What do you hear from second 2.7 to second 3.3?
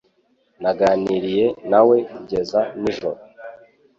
nijoro